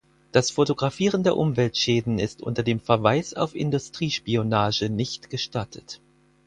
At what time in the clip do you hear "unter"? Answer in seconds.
2.41-2.63